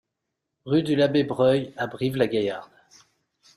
Rue 0.65 0.81
de 0.81 0.95
l'Abbé 0.95 1.23
Breuil 1.23 1.75
à 1.77 1.85
Brive-la-Gaillarde 1.85 2.71